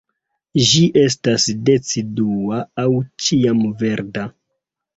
[0.69, 2.89] Ĝi estas decidua aŭ
[3.27, 4.29] ĉiamverda.